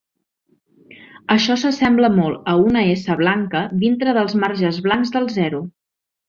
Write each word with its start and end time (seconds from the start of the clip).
Això 1.35 1.57
s'assembla 1.63 2.09
molt 2.15 2.49
a 2.53 2.55
una 2.63 2.81
"S" 2.95 3.19
blanca 3.21 3.63
dintre 3.85 4.17
dels 4.21 4.35
marges 4.45 4.81
blancs 4.89 5.15
del 5.19 5.31
zero. 5.37 5.63